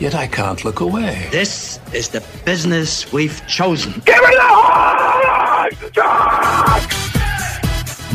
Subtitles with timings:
[0.00, 1.26] Yet I can't look away.
[1.32, 3.94] This is the business we've chosen.
[4.04, 5.78] Give me the Hogs!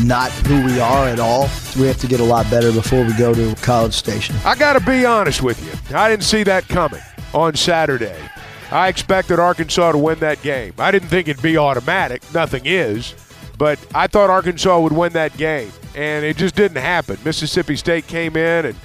[0.02, 1.48] not who we are at all.
[1.78, 4.34] We have to get a lot better before we go to College Station.
[4.44, 5.96] I got to be honest with you.
[5.96, 7.02] I didn't see that coming
[7.32, 8.18] on Saturday.
[8.70, 10.72] I expected Arkansas to win that game.
[10.78, 12.22] I didn't think it'd be automatic.
[12.32, 13.14] Nothing is.
[13.58, 15.70] But I thought Arkansas would win that game.
[15.94, 17.18] And it just didn't happen.
[17.24, 18.76] Mississippi State came in and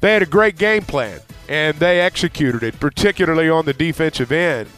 [0.00, 4.70] they had a great game plan and they executed it, particularly on the defensive end.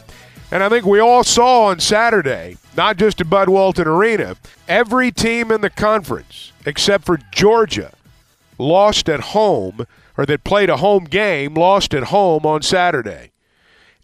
[0.51, 5.13] And I think we all saw on Saturday, not just at Bud Walton Arena, every
[5.13, 7.93] team in the conference, except for Georgia,
[8.59, 13.33] lost at home or that played a home game, lost at home on Saturday.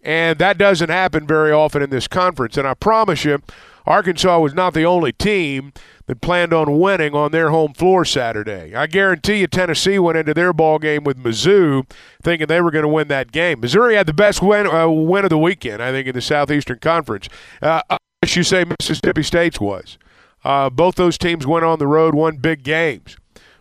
[0.03, 2.55] And that doesn't happen very often in this conference.
[2.55, 3.41] And I promise you,
[3.89, 5.73] Arkansas was not the only team
[6.05, 8.75] that planned on winning on their home floor Saturday.
[8.75, 11.89] I guarantee you Tennessee went into their ball game with Mizzou
[12.21, 13.59] thinking they were going to win that game.
[13.59, 16.77] Missouri had the best win, uh, win of the weekend, I think, in the Southeastern
[16.77, 17.27] Conference.
[17.63, 17.81] Uh,
[18.21, 19.97] as you say, Mississippi State's was.
[20.43, 23.17] Uh, both those teams went on the road, won big games.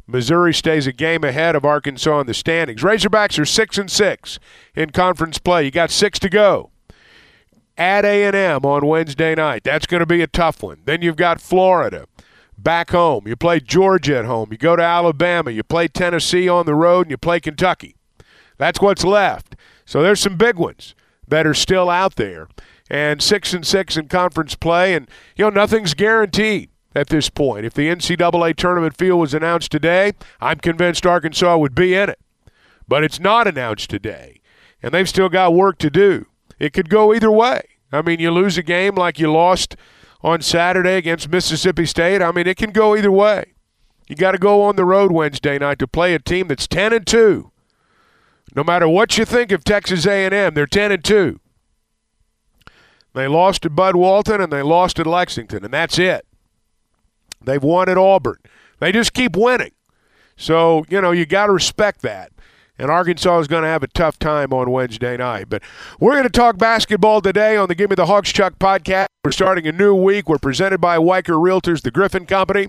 [0.07, 2.83] Missouri stays a game ahead of Arkansas in the standings.
[2.83, 4.39] Razorbacks are six and six
[4.75, 5.65] in conference play.
[5.65, 6.71] You got six to go.
[7.79, 9.63] At A&M on Wednesday night.
[9.63, 10.81] That's going to be a tough one.
[10.85, 12.07] Then you've got Florida
[12.59, 13.29] back home.
[13.29, 14.49] You play Georgia at home.
[14.51, 15.53] You go to Alabama.
[15.53, 17.95] You play Tennessee on the road, and you play Kentucky.
[18.57, 19.55] That's what's left.
[19.87, 20.95] So there's some big ones
[21.29, 22.49] that are still out there.
[22.91, 27.67] And six and six in conference play, and you know nothing's guaranteed at this point.
[27.67, 32.19] If the NCAA tournament field was announced today, I'm convinced Arkansas would be in it.
[32.89, 34.41] But it's not announced today,
[34.83, 36.27] and they've still got work to do.
[36.59, 37.63] It could go either way.
[37.93, 39.77] I mean, you lose a game like you lost
[40.23, 42.23] on Saturday against Mississippi State.
[42.23, 43.55] I mean, it can go either way.
[44.09, 46.93] You got to go on the road Wednesday night to play a team that's 10
[46.93, 47.51] and 2.
[48.57, 51.39] No matter what you think of Texas A&M, they're 10 and 2.
[53.15, 56.27] They lost to Bud Walton and they lost at Lexington, and that's it.
[57.43, 58.39] They've won at Auburn.
[58.81, 59.73] They just keep winning.
[60.37, 62.33] So, you know, you got to respect that.
[62.79, 65.49] And Arkansas is going to have a tough time on Wednesday night.
[65.49, 65.63] But
[65.99, 69.07] we're going to talk basketball today on the Give Me the Hogs Chuck podcast.
[69.25, 70.29] We're starting a new week.
[70.29, 72.69] We're presented by Weichert Realtors, the Griffin Company.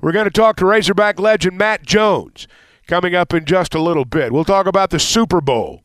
[0.00, 2.46] We're going to talk to Razorback legend Matt Jones
[2.86, 4.32] coming up in just a little bit.
[4.32, 5.82] We'll talk about the Super Bowl.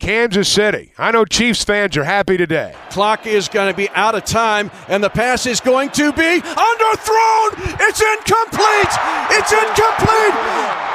[0.00, 0.92] Kansas City.
[0.98, 2.74] I know Chiefs fans are happy today.
[2.90, 6.40] Clock is going to be out of time, and the pass is going to be
[6.40, 7.50] underthrown.
[7.78, 8.92] It's incomplete.
[9.30, 10.91] It's incomplete.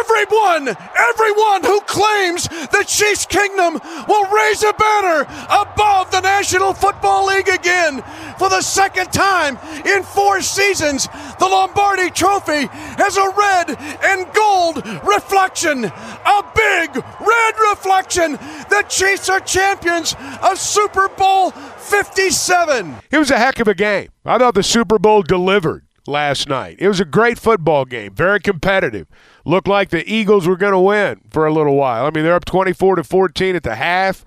[0.00, 7.26] Everyone, everyone who claims the Chiefs Kingdom will raise a banner above the National Football
[7.26, 8.02] League again
[8.38, 11.08] for the second time in four seasons.
[11.38, 14.76] The Lombardi Trophy has a red and gold
[15.06, 18.32] reflection, a big red reflection.
[18.32, 22.96] The Chiefs are champions of Super Bowl 57.
[23.10, 24.08] It was a heck of a game.
[24.24, 26.76] I thought the Super Bowl delivered last night.
[26.78, 29.06] It was a great football game, very competitive.
[29.44, 32.06] Looked like the Eagles were going to win for a little while.
[32.06, 34.24] I mean, they're up 24 to 14 at the half,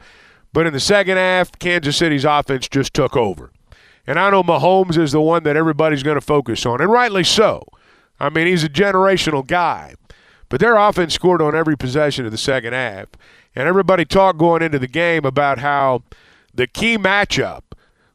[0.51, 3.51] but in the second half, Kansas City's offense just took over.
[4.05, 7.23] And I know Mahomes is the one that everybody's going to focus on, and rightly
[7.23, 7.65] so.
[8.19, 9.95] I mean, he's a generational guy.
[10.49, 13.07] But their offense scored on every possession of the second half.
[13.55, 16.03] And everybody talked going into the game about how
[16.53, 17.61] the key matchup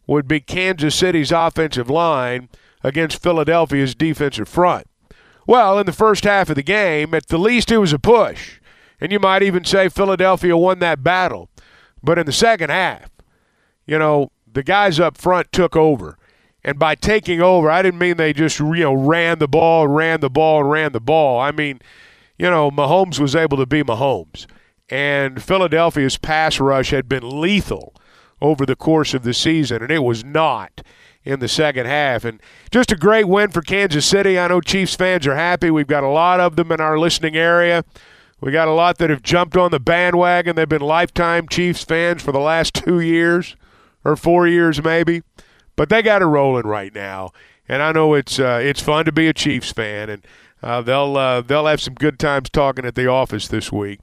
[0.07, 2.49] would be Kansas City's offensive line
[2.89, 4.87] against Philadelphia's defensive front.
[5.47, 8.61] Well, in the first half of the game, at the least it was a push.
[9.01, 11.51] And you might even say Philadelphia won that battle.
[12.03, 13.11] But in the second half,
[13.87, 16.17] you know, the guys up front took over.
[16.65, 20.21] And by taking over, I didn't mean they just, you know, ran the ball, ran
[20.21, 21.39] the ball, ran the ball.
[21.39, 21.81] I mean,
[22.39, 24.47] you know, Mahomes was able to be Mahomes.
[24.89, 27.95] And Philadelphia's pass rush had been lethal
[28.41, 30.83] over the course of the season, and it was not
[31.29, 32.25] in the second half.
[32.25, 32.41] And
[32.71, 34.39] just a great win for Kansas City.
[34.39, 35.71] I know Chiefs fans are happy.
[35.71, 37.85] We've got a lot of them in our listening area.
[38.41, 40.57] We got a lot that have jumped on the bandwagon.
[40.57, 43.57] They've been lifetime Chiefs fans for the last two years
[44.05, 45.23] or four years, maybe.
[45.77, 47.31] But they got it rolling right now,
[47.69, 50.27] and I know it's uh, it's fun to be a Chiefs fan, and
[50.61, 54.01] uh, they'll uh, they'll have some good times talking at the office this week.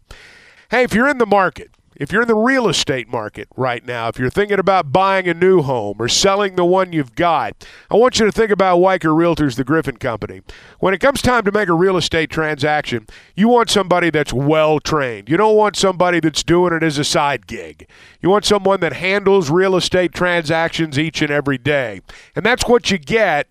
[0.71, 4.07] Hey, if you're in the market if you're in the real estate market right now,
[4.07, 7.95] if you're thinking about buying a new home or selling the one you've got, I
[7.95, 10.41] want you to think about Weichert Realtors, the Griffin Company.
[10.79, 14.79] When it comes time to make a real estate transaction, you want somebody that's well
[14.79, 15.29] trained.
[15.29, 17.87] You don't want somebody that's doing it as a side gig.
[18.21, 22.01] You want someone that handles real estate transactions each and every day.
[22.35, 23.47] And that's what you get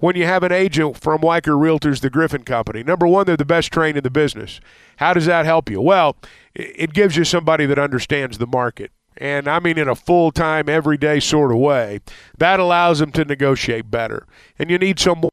[0.00, 2.82] when you have an agent from Weichert Realtors, the Griffin Company.
[2.82, 4.60] Number one, they're the best trained in the business.
[4.96, 5.80] How does that help you?
[5.80, 6.16] Well,
[6.54, 8.90] it gives you somebody that understands the market.
[9.16, 12.00] And I mean, in a full time, everyday sort of way,
[12.38, 14.26] that allows them to negotiate better.
[14.58, 15.30] And you need someone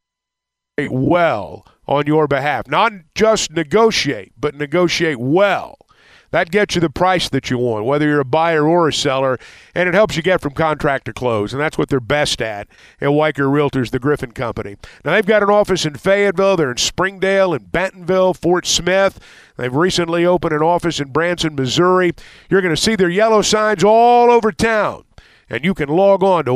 [0.78, 2.68] well on your behalf.
[2.68, 5.78] Not just negotiate, but negotiate well.
[6.32, 9.38] That gets you the price that you want, whether you're a buyer or a seller,
[9.74, 11.54] and it helps you get from contract to close.
[11.54, 12.68] And that's what they're best at
[13.00, 14.76] at Weichert Realtors, the Griffin Company.
[15.06, 19.20] Now, they've got an office in Fayetteville, they're in Springdale, and Bentonville, Fort Smith.
[19.56, 22.14] They've recently opened an office in Branson, Missouri.
[22.50, 25.06] You're going to see their yellow signs all over town.
[25.50, 26.54] And you can log on to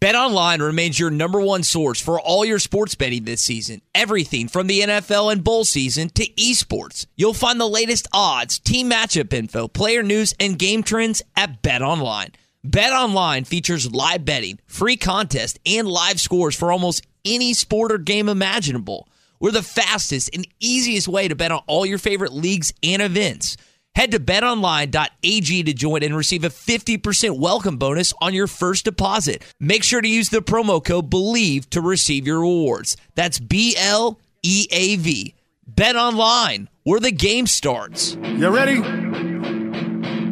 [0.00, 3.82] Bet online remains your number one source for all your sports betting this season.
[3.94, 7.06] Everything from the NFL and bowl season to esports.
[7.16, 11.82] You'll find the latest odds, team matchup info, player news, and game trends at Bet
[11.82, 12.32] Online.
[12.64, 17.98] Bet Online features live betting, free contest, and live scores for almost any sport or
[17.98, 19.08] game imaginable.
[19.40, 23.56] We're the fastest and easiest way to bet on all your favorite leagues and events.
[23.94, 29.42] Head to betonline.ag to join and receive a 50% welcome bonus on your first deposit.
[29.60, 32.96] Make sure to use the promo code BLEAV to receive your rewards.
[33.16, 35.34] That's B L E A V.
[35.66, 38.16] Bet online, where the game starts.
[38.22, 38.76] You ready?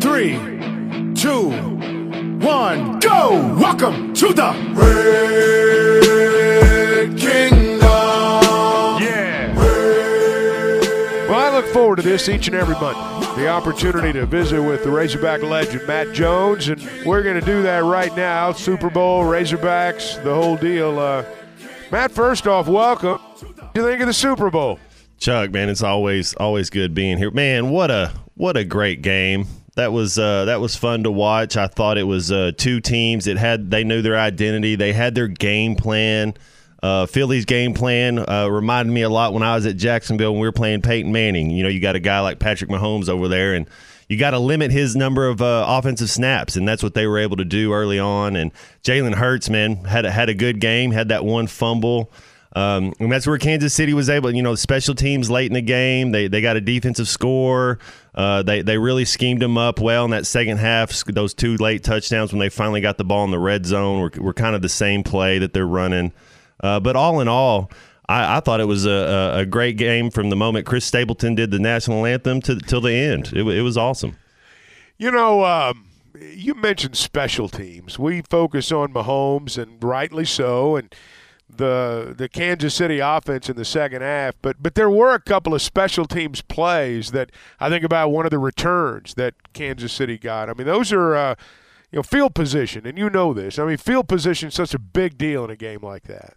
[0.01, 0.33] Three,
[1.15, 1.51] two,
[2.41, 3.57] one, go!
[3.61, 4.53] Welcome to the
[7.05, 7.60] Red Kingdom.
[11.71, 13.41] Forward to this each and every Monday.
[13.41, 17.63] The opportunity to visit with the Razorback legend, Matt Jones, and we're going to do
[17.63, 18.53] that right now.
[18.53, 20.99] Super Bowl, Razorbacks, the whole deal.
[20.99, 21.25] Uh,
[21.91, 23.19] Matt, first off, welcome.
[23.19, 24.79] What do you think of the Super Bowl?
[25.19, 27.31] Chuck, man, it's always always good being here.
[27.31, 29.47] Man, what a what a great game.
[29.77, 31.57] That was uh, that was fun to watch.
[31.57, 34.77] I thought it was uh, two teams that had they knew their identity.
[34.77, 36.35] They had their game plan.
[36.83, 40.41] Uh, Philly's game plan uh, reminded me a lot when I was at Jacksonville when
[40.41, 41.51] we were playing Peyton Manning.
[41.51, 43.69] You know, you got a guy like Patrick Mahomes over there, and
[44.09, 47.19] you got to limit his number of uh, offensive snaps, and that's what they were
[47.19, 48.35] able to do early on.
[48.35, 48.51] And
[48.83, 52.11] Jalen Hurts, man, had a, had a good game, had that one fumble.
[52.57, 55.63] Um, and that's where Kansas City was able, you know, special teams late in the
[55.63, 56.11] game.
[56.11, 57.79] They they got a defensive score.
[58.13, 61.05] Uh, they they really schemed them up well in that second half.
[61.05, 64.11] Those two late touchdowns when they finally got the ball in the red zone were,
[64.21, 66.13] were kind of the same play that they're running.
[66.63, 67.71] Uh, but all in all,
[68.11, 71.53] I, I thought it was a, a, great game from the moment Chris Stapleton did
[71.53, 73.33] the national anthem to till the end.
[73.33, 74.17] It, it was awesome.
[74.99, 75.87] You know, um,
[76.21, 77.99] you mentioned special teams.
[77.99, 80.95] We focus on Mahomes, and rightly so, and
[81.49, 84.35] the the Kansas City offense in the second half.
[84.43, 87.31] But but there were a couple of special teams plays that
[87.61, 90.51] I think about one of the returns that Kansas City got.
[90.51, 91.15] I mean, those are.
[91.15, 91.35] Uh,
[91.93, 93.59] you know, field position, and you know this.
[93.59, 96.35] I mean, field position is such a big deal in a game like that.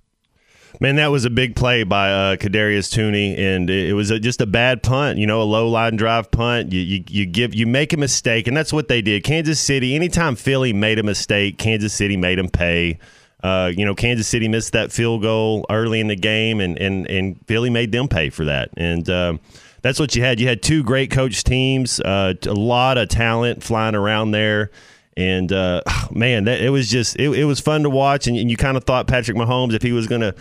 [0.79, 4.41] Man, that was a big play by uh, Kadarius Toney, and it, was a, just
[4.41, 5.19] a bad punt.
[5.19, 6.71] You know, a low line drive punt.
[6.71, 9.23] You, you you give you make a mistake, and that's what they did.
[9.23, 9.95] Kansas City.
[9.95, 12.97] Anytime Philly made a mistake, Kansas City made them pay.
[13.43, 17.07] Uh, you know, Kansas City missed that field goal early in the game, and and
[17.09, 18.69] and Philly made them pay for that.
[18.75, 19.37] And uh,
[19.83, 20.39] that's what you had.
[20.39, 24.71] You had two great coach teams, uh, a lot of talent flying around there.
[25.15, 28.49] And uh, man, that, it was just it, it was fun to watch, and, and
[28.49, 30.33] you kind of thought Patrick Mahomes, if he was going to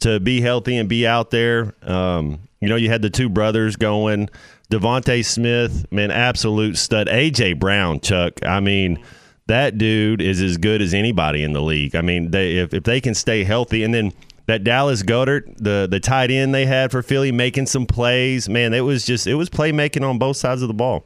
[0.00, 3.76] to be healthy and be out there, um, you know, you had the two brothers
[3.76, 4.28] going.
[4.70, 7.08] DeVonta Smith, man, absolute stud.
[7.08, 8.44] AJ Brown, Chuck.
[8.44, 9.02] I mean,
[9.46, 11.96] that dude is as good as anybody in the league.
[11.96, 14.12] I mean, they if, if they can stay healthy, and then
[14.46, 18.72] that Dallas Goedert, the the tight end they had for Philly, making some plays, man,
[18.74, 21.04] it was just it was playmaking on both sides of the ball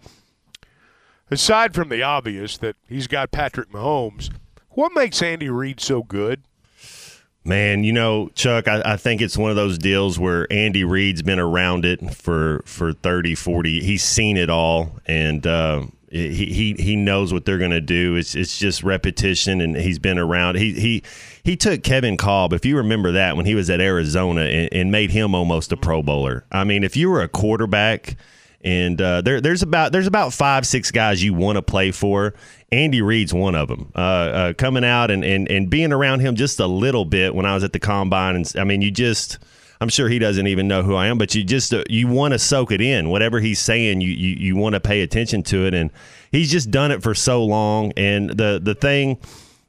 [1.30, 4.30] aside from the obvious that he's got Patrick Mahomes,
[4.70, 6.42] what makes Andy Reid so good?
[7.46, 11.20] Man, you know, Chuck, I, I, think it's one of those deals where Andy Reid's
[11.20, 13.80] been around it for, for 30, 40.
[13.80, 18.16] He's seen it all, and uh, he, he he knows what they're going to do.
[18.16, 20.56] It's it's just repetition, and he's been around.
[20.56, 21.02] He he
[21.42, 24.90] he took Kevin Kolb, if you remember that, when he was at Arizona, and, and
[24.90, 26.46] made him almost a Pro Bowler.
[26.50, 28.16] I mean, if you were a quarterback–
[28.64, 32.34] and uh, there, there's about there's about five six guys you want to play for.
[32.74, 33.90] Andy Reid's one of them.
[33.94, 37.46] Uh, uh, coming out and, and and being around him just a little bit when
[37.46, 39.38] I was at the combine, and I mean, you just.
[39.80, 42.32] I'm sure he doesn't even know who I am, but you just uh, you want
[42.32, 43.10] to soak it in.
[43.10, 45.90] Whatever he's saying, you you, you want to pay attention to it, and
[46.30, 47.92] he's just done it for so long.
[47.96, 49.18] And the the thing,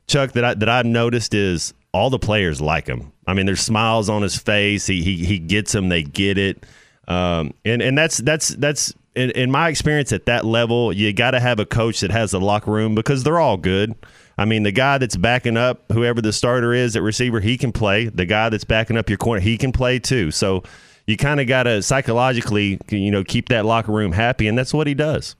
[0.07, 3.11] Chuck, that I that I've noticed is all the players like him.
[3.27, 4.85] I mean, there's smiles on his face.
[4.85, 5.89] He he he gets them.
[5.89, 6.65] They get it.
[7.07, 11.31] Um, and and that's that's that's in, in my experience at that level, you got
[11.31, 13.95] to have a coach that has the locker room because they're all good.
[14.37, 17.71] I mean, the guy that's backing up whoever the starter is at receiver, he can
[17.71, 18.05] play.
[18.05, 20.31] The guy that's backing up your corner, he can play too.
[20.31, 20.63] So
[21.07, 24.73] you kind of got to psychologically, you know, keep that locker room happy, and that's
[24.73, 25.35] what he does.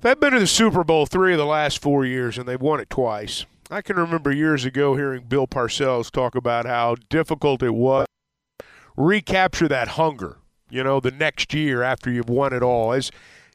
[0.00, 2.80] They've been to the Super Bowl three of the last four years, and they've won
[2.80, 3.46] it twice.
[3.70, 8.06] I can remember years ago hearing Bill Parcells talk about how difficult it was
[8.96, 10.39] recapture that hunger.
[10.70, 13.10] You know, the next year after you've won it all, as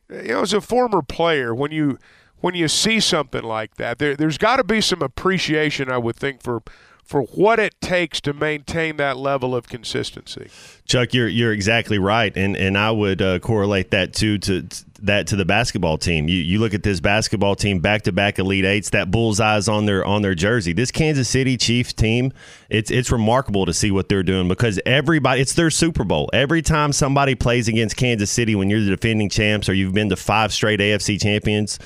[0.09, 1.97] you know, as a former player, when you
[2.41, 6.15] when you see something like that, there, there's got to be some appreciation, I would
[6.15, 6.61] think, for
[7.05, 10.49] for what it takes to maintain that level of consistency.
[10.87, 14.67] Chuck, you're you're exactly right, and and I would uh, correlate that too to
[15.01, 16.27] that to the basketball team.
[16.27, 19.85] You you look at this basketball team back to back Elite Eights, that bullseyes on
[19.85, 20.73] their on their jersey.
[20.73, 22.33] This Kansas City Chiefs team,
[22.69, 26.29] it's it's remarkable to see what they're doing because everybody, it's their Super Bowl.
[26.33, 30.09] Every time somebody plays against Kansas City, when you're the defending champs or you've been
[30.09, 31.77] to five straight AFC champions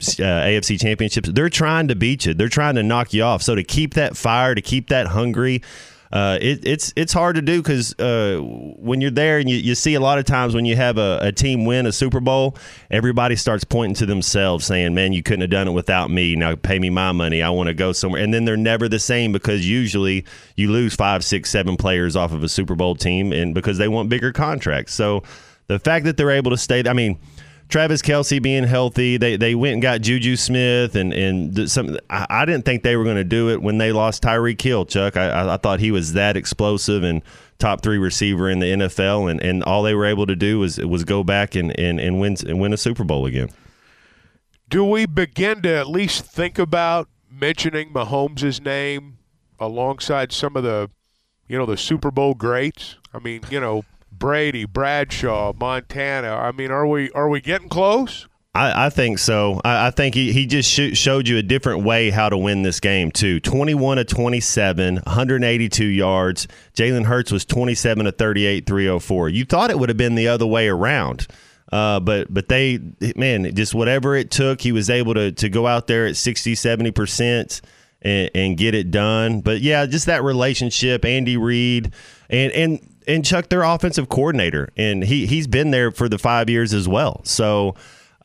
[0.00, 1.30] AFC championships.
[1.32, 2.34] They're trying to beat you.
[2.34, 3.42] They're trying to knock you off.
[3.42, 5.62] So to keep that fire, to keep that hungry,
[6.14, 9.74] uh, it, it's it's hard to do because uh, when you're there and you, you
[9.74, 12.56] see a lot of times when you have a, a, team win a Super Bowl,
[12.88, 16.36] everybody starts pointing to themselves, saying, "Man, you couldn't have done it without me.
[16.36, 17.42] Now pay me my money.
[17.42, 20.24] I want to go somewhere." And then they're never the same because usually
[20.54, 23.88] you lose five, six, seven players off of a Super Bowl team, and because they
[23.88, 24.94] want bigger contracts.
[24.94, 25.24] So
[25.66, 27.18] the fact that they're able to stay, I mean
[27.68, 31.98] Travis Kelce being healthy, they they went and got Juju Smith and and some.
[32.10, 34.86] I, I didn't think they were going to do it when they lost Tyreek Hill.
[34.86, 37.22] Chuck, I, I thought he was that explosive and
[37.58, 40.78] top three receiver in the NFL, and, and all they were able to do was
[40.78, 43.48] was go back and and and win and win a Super Bowl again.
[44.68, 49.18] Do we begin to at least think about mentioning Mahomes' name
[49.60, 50.90] alongside some of the,
[51.46, 52.96] you know, the Super Bowl greats?
[53.12, 53.84] I mean, you know,
[54.18, 56.34] Brady, Bradshaw, Montana.
[56.34, 58.26] I mean, are we are we getting close?
[58.54, 59.60] I, I think so.
[59.64, 62.62] I, I think he, he just sh- showed you a different way how to win
[62.62, 63.40] this game, too.
[63.40, 66.46] 21 to 27, 182 yards.
[66.74, 69.28] Jalen Hurts was 27 to 38, 304.
[69.30, 71.26] You thought it would have been the other way around.
[71.72, 72.78] Uh, but but they
[73.16, 76.54] man just whatever it took he was able to to go out there at 60
[76.54, 77.62] 70 percent
[78.02, 81.92] and, and get it done but yeah just that relationship Andy Reid
[82.28, 86.48] and and and Chuck, their offensive coordinator, and he he's been there for the five
[86.50, 87.20] years as well.
[87.24, 87.74] So.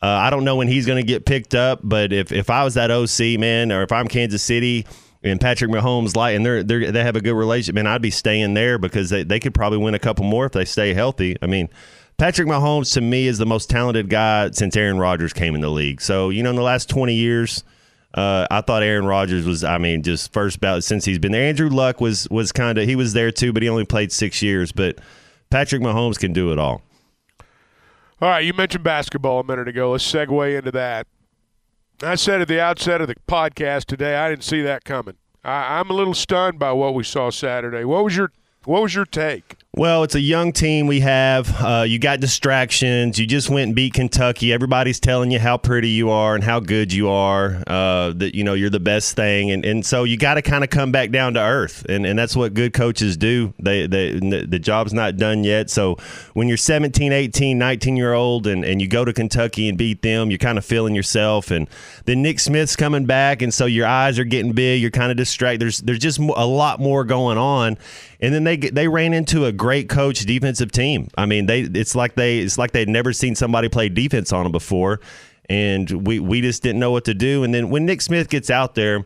[0.02, 2.64] Uh, I don't know when he's going to get picked up, but if, if I
[2.64, 4.86] was that OC man, or if I'm Kansas City
[5.22, 8.10] and Patrick Mahomes light, and they're, they're they have a good relationship, man, I'd be
[8.10, 11.36] staying there because they, they could probably win a couple more if they stay healthy.
[11.42, 11.68] I mean,
[12.16, 15.68] Patrick Mahomes to me is the most talented guy since Aaron Rodgers came in the
[15.68, 16.00] league.
[16.00, 17.62] So you know, in the last 20 years,
[18.14, 21.48] uh, I thought Aaron Rodgers was, I mean, just first bout since he's been there.
[21.48, 24.42] Andrew Luck was was kind of he was there too, but he only played six
[24.42, 24.72] years.
[24.72, 24.98] But
[25.50, 26.82] Patrick Mahomes can do it all.
[28.22, 29.92] All right, you mentioned basketball a minute ago.
[29.92, 31.06] Let's segue into that.
[32.02, 35.16] I said at the outset of the podcast today, I didn't see that coming.
[35.44, 37.84] I, I'm a little stunned by what we saw Saturday.
[37.84, 38.32] What was your
[38.64, 39.56] what was your take?
[39.76, 41.48] Well, it's a young team we have.
[41.62, 43.20] Uh, you got distractions.
[43.20, 44.52] You just went and beat Kentucky.
[44.52, 47.62] Everybody's telling you how pretty you are and how good you are.
[47.68, 50.64] Uh, that you know you're the best thing, and, and so you got to kind
[50.64, 53.54] of come back down to earth, and, and that's what good coaches do.
[53.60, 55.70] They, they the job's not done yet.
[55.70, 55.98] So
[56.34, 60.02] when you're 17, 18, 19 year old, and, and you go to Kentucky and beat
[60.02, 61.52] them, you're kind of feeling yourself.
[61.52, 61.68] And
[62.06, 64.82] then Nick Smith's coming back, and so your eyes are getting big.
[64.82, 65.60] You're kind of distracted.
[65.60, 67.78] There's there's just a lot more going on,
[68.18, 71.08] and then they they ran into a great coach defensive team.
[71.16, 74.44] I mean, they it's like they it's like they'd never seen somebody play defense on
[74.44, 75.00] them before,
[75.48, 77.44] and we we just didn't know what to do.
[77.44, 79.04] And then when Nick Smith gets out there.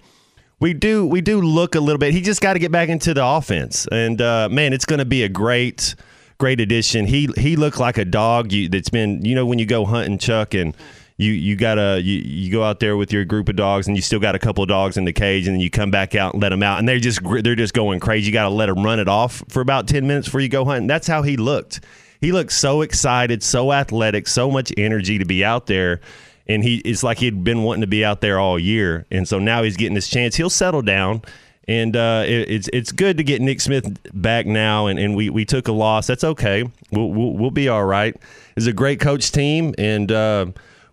[0.60, 2.14] We do we do look a little bit.
[2.14, 5.04] He just got to get back into the offense, and uh, man, it's going to
[5.04, 5.96] be a great,
[6.38, 7.06] great addition.
[7.06, 10.16] He he looked like a dog you, that's been you know when you go hunting,
[10.16, 10.74] Chuck, and
[11.16, 14.02] you you gotta you, you go out there with your group of dogs and you
[14.02, 16.34] still got a couple of dogs in the cage and then you come back out
[16.34, 18.26] and let them out and they're just they're just going crazy.
[18.26, 20.64] You got to let them run it off for about ten minutes before you go
[20.64, 20.88] hunting.
[20.88, 21.80] That's how he looked.
[22.20, 26.00] He looked so excited, so athletic, so much energy to be out there.
[26.46, 29.38] And he it's like he'd been wanting to be out there all year, and so
[29.38, 30.34] now he's getting his chance.
[30.34, 31.22] He'll settle down,
[31.66, 34.86] and uh, it, it's it's good to get Nick Smith back now.
[34.86, 36.06] And, and we, we took a loss.
[36.06, 36.64] That's okay.
[36.90, 38.14] We'll, we'll, we'll be all right.
[38.56, 40.46] It's a great coach team, and uh,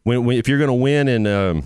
[0.04, 1.64] when, when if you're going to win in um,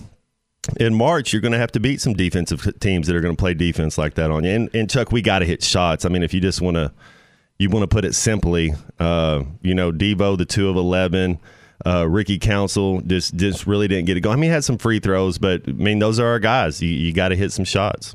[0.78, 3.40] in March, you're going to have to beat some defensive teams that are going to
[3.40, 4.50] play defense like that on you.
[4.50, 6.04] And, and Chuck, we got to hit shots.
[6.04, 6.92] I mean, if you just want to
[7.58, 11.38] you want to put it simply, uh, you know, Devo, the two of 11,
[11.86, 14.34] uh, Ricky Council just, just really didn't get it going.
[14.34, 16.82] I mean, he had some free throws, but I mean, those are our guys.
[16.82, 18.14] You, you got to hit some shots.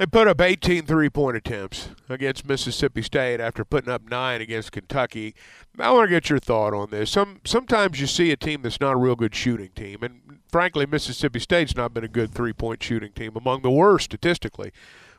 [0.00, 4.72] They put up 18 three point attempts against Mississippi State after putting up nine against
[4.72, 5.34] Kentucky.
[5.78, 7.10] I want to get your thought on this.
[7.10, 10.86] Some sometimes you see a team that's not a real good shooting team, and frankly,
[10.86, 14.72] Mississippi State's not been a good three point shooting team, among the worst statistically.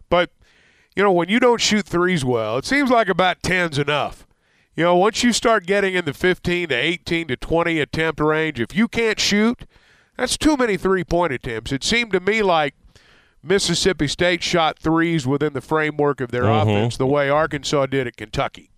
[0.10, 0.32] But
[0.96, 4.26] you know, when you don't shoot threes well, it seems like about 10's enough.
[4.76, 8.60] You know, once you start getting in the 15 to 18 to 20 attempt range,
[8.60, 9.68] if you can't shoot,
[10.18, 11.72] that's too many three point attempts.
[11.72, 12.74] It seemed to me like
[13.44, 16.62] Mississippi State shot threes within the framework of their Mhm.
[16.62, 18.70] offense the way Arkansas did at Kentucky.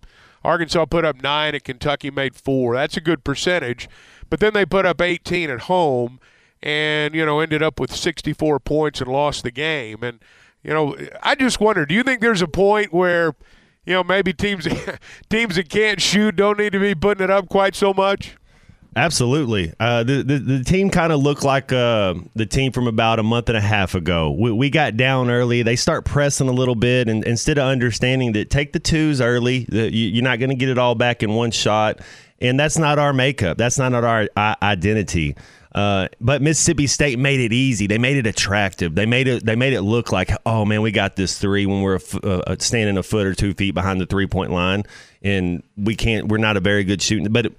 [0.42, 2.74] Arkansas put up nine at Kentucky, made four.
[2.74, 3.88] That's a good percentage.
[4.28, 6.18] But then they put up 18 at home
[6.62, 10.02] and, you know, ended up with 64 points and lost the game.
[10.02, 10.18] And,
[10.62, 13.34] you know, I just wonder, do you think there's a point where,
[13.86, 14.66] you know, maybe teams
[15.30, 18.36] teams that can't shoot don't need to be putting it up quite so much?
[18.96, 19.72] Absolutely.
[19.80, 23.24] Uh, the, the the team kind of looked like uh, the team from about a
[23.24, 24.30] month and a half ago.
[24.30, 25.62] We, we got down early.
[25.62, 29.64] They start pressing a little bit, and instead of understanding that take the twos early,
[29.70, 32.00] that you, you're not going to get it all back in one shot,
[32.40, 33.58] and that's not our makeup.
[33.58, 35.34] That's not our uh, identity.
[35.74, 37.88] Uh, but Mississippi State made it easy.
[37.88, 38.94] They made it attractive.
[38.94, 39.44] They made it.
[39.44, 42.54] They made it look like, oh man, we got this three when we're f- uh,
[42.60, 44.84] standing a foot or two feet behind the three point line,
[45.20, 46.28] and we can't.
[46.28, 47.46] We're not a very good shooting, but.
[47.46, 47.58] It,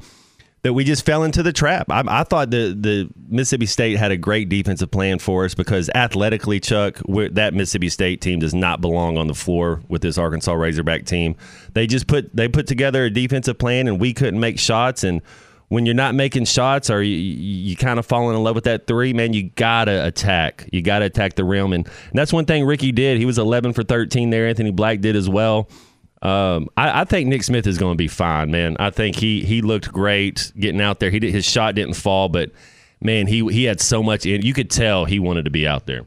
[0.65, 1.91] that we just fell into the trap.
[1.91, 5.91] I, I thought the the Mississippi State had a great defensive plan for us because
[5.93, 6.99] athletically, Chuck,
[7.33, 11.35] that Mississippi State team does not belong on the floor with this Arkansas Razorback team.
[11.73, 15.03] They just put they put together a defensive plan, and we couldn't make shots.
[15.03, 15.21] And
[15.67, 18.63] when you're not making shots, or you, you, you kind of falling in love with
[18.63, 20.67] that three, man, you gotta attack.
[20.71, 23.19] You gotta attack the rim, and, and that's one thing Ricky did.
[23.19, 24.47] He was 11 for 13 there.
[24.47, 25.69] Anthony Black did as well.
[26.25, 28.77] Um, I, I think Nick Smith is going to be fine, man.
[28.79, 31.11] I think he he looked great getting out there.
[31.11, 32.51] He did, his shot didn't fall, but
[32.99, 34.41] man, he he had so much in.
[34.41, 36.05] You could tell he wanted to be out there.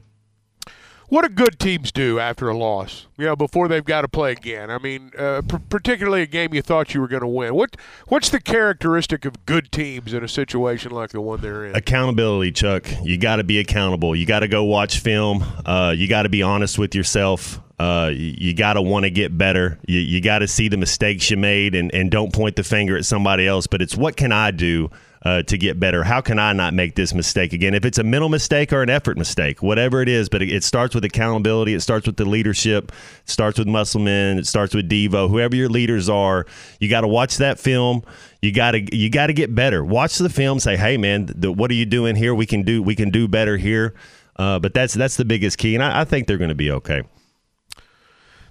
[1.07, 3.07] What do good teams do after a loss?
[3.17, 4.69] You know, before they've got to play again.
[4.69, 7.55] I mean, uh, p- particularly a game you thought you were going to win.
[7.55, 7.77] What
[8.09, 11.75] what's the characteristic of good teams in a situation like the one they're in?
[11.75, 12.85] Accountability, Chuck.
[13.03, 14.15] You got to be accountable.
[14.17, 15.45] You got to go watch film.
[15.65, 17.61] Uh, you got to be honest with yourself.
[17.79, 19.79] Uh, you, got to want to get better.
[19.87, 22.97] You, you got to see the mistakes you made and, and don't point the finger
[22.97, 23.67] at somebody else.
[23.67, 24.91] But it's what can I do
[25.23, 26.03] uh, to get better?
[26.03, 27.73] How can I not make this mistake again?
[27.73, 30.65] If it's a mental mistake or an effort mistake, whatever it is, but it, it
[30.65, 31.73] starts with accountability.
[31.73, 32.91] It starts with the leadership.
[33.23, 34.39] It starts with Musselman.
[34.39, 35.29] It starts with Devo.
[35.29, 36.45] Whoever your leaders are,
[36.81, 38.03] you got to watch that film.
[38.41, 39.85] You got to you got to get better.
[39.85, 40.59] Watch the film.
[40.59, 42.35] Say, hey man, the, what are you doing here?
[42.35, 43.93] We can do we can do better here.
[44.35, 46.71] Uh, but that's that's the biggest key, and I, I think they're going to be
[46.71, 47.03] okay.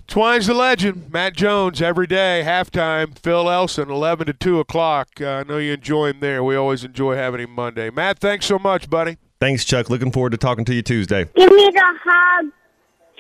[0.09, 1.13] Twine's the legend.
[1.13, 3.17] Matt Jones every day, halftime.
[3.19, 5.09] Phil Elson, 11 to 2 o'clock.
[5.21, 6.43] Uh, I know you enjoy him there.
[6.43, 7.91] We always enjoy having him Monday.
[7.91, 9.19] Matt, thanks so much, buddy.
[9.39, 9.91] Thanks, Chuck.
[9.91, 11.27] Looking forward to talking to you Tuesday.
[11.37, 12.47] Give me the hug,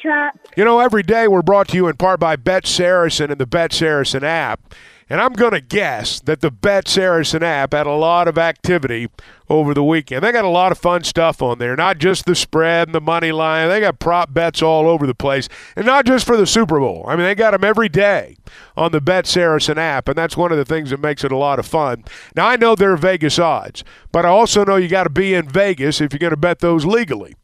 [0.03, 0.35] Chuck.
[0.57, 3.47] You know, every day we're brought to you in part by Bet Saracen and the
[3.47, 4.75] Bet Saracen app.
[5.11, 9.09] And I'm going to guess that the Bet Saracen app had a lot of activity
[9.49, 10.23] over the weekend.
[10.23, 13.01] They got a lot of fun stuff on there, not just the spread and the
[13.01, 13.69] money line.
[13.71, 17.05] They got prop bets all over the place, and not just for the Super Bowl.
[17.09, 18.37] I mean, they got them every day
[18.77, 21.37] on the Bet Saracen app, and that's one of the things that makes it a
[21.37, 22.05] lot of fun.
[22.37, 25.33] Now, I know there are Vegas odds, but I also know you got to be
[25.33, 27.35] in Vegas if you're going to bet those legally.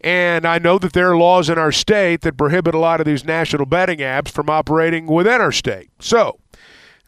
[0.00, 3.06] And I know that there are laws in our state that prohibit a lot of
[3.06, 5.90] these national betting apps from operating within our state.
[6.00, 6.40] So,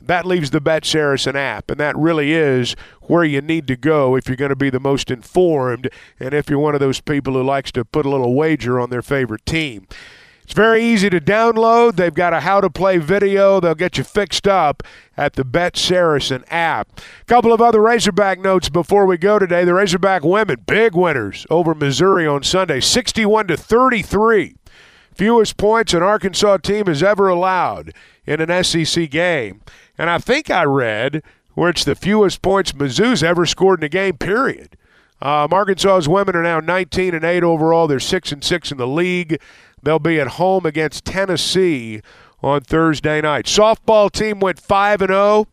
[0.06, 4.16] that leaves the Bet Saracen app, and that really is where you need to go
[4.16, 5.88] if you're going to be the most informed
[6.18, 8.90] and if you're one of those people who likes to put a little wager on
[8.90, 9.86] their favorite team.
[10.44, 11.96] It's very easy to download.
[11.96, 13.60] They've got a how to play video.
[13.60, 14.82] They'll get you fixed up
[15.16, 17.00] at the Bet Saracen app.
[17.22, 19.64] A couple of other Razorback notes before we go today.
[19.64, 24.56] The Razorback women, big winners over Missouri on Sunday, 61 to 33.
[25.14, 27.94] Fewest points an Arkansas team has ever allowed
[28.26, 29.62] in an SEC game.
[29.98, 31.22] And I think I read
[31.54, 34.76] where it's the fewest points Mizzou's ever scored in a game, period.
[35.22, 37.86] Um, Arkansas's women are now 19 and 8 overall.
[37.86, 39.40] They're 6 and 6 in the league.
[39.82, 42.02] They'll be at home against Tennessee
[42.42, 43.46] on Thursday night.
[43.46, 45.46] Softball team went 5 and 0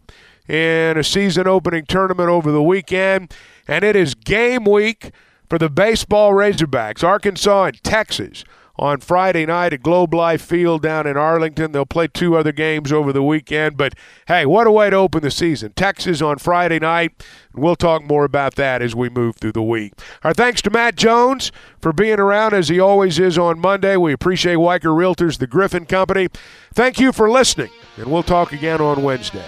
[0.47, 3.33] in a season opening tournament over the weekend,
[3.67, 5.11] and it is game week
[5.49, 7.03] for the baseball Razorbacks.
[7.03, 8.43] Arkansas and Texas
[8.81, 11.71] on Friday night at Globe Life Field down in Arlington.
[11.71, 13.93] They'll play two other games over the weekend, but
[14.27, 15.71] hey, what a way to open the season.
[15.73, 17.23] Texas on Friday night.
[17.53, 19.93] We'll talk more about that as we move through the week.
[20.23, 23.97] Our thanks to Matt Jones for being around as he always is on Monday.
[23.97, 26.29] We appreciate Weichert Realtors, the Griffin Company.
[26.73, 29.45] Thank you for listening And we'll talk again on Wednesday.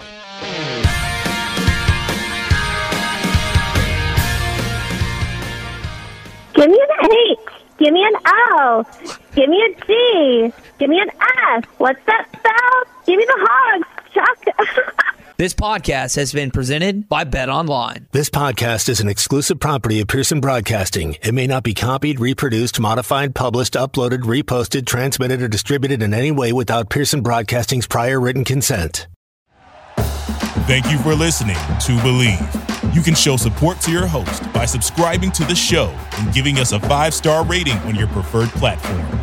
[6.54, 7.40] Give me an H.
[7.80, 8.86] Give me an O.
[9.36, 10.54] Give me a G.
[10.80, 11.64] Give me an S.
[11.78, 13.04] What's that spell?
[13.06, 14.94] Give me the hogs, Chuck.
[15.36, 18.08] This podcast has been presented by Bet Online.
[18.12, 21.18] This podcast is an exclusive property of Pearson Broadcasting.
[21.24, 26.32] It may not be copied, reproduced, modified, published, uploaded, reposted, transmitted, or distributed in any
[26.32, 29.08] way without Pearson Broadcasting's prior written consent.
[29.98, 32.96] Thank you for listening to Bleav.
[32.96, 35.88] You can show support to your host by subscribing to the show
[36.20, 39.23] and giving us a five star rating on your preferred platform.